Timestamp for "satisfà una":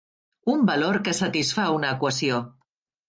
1.19-1.93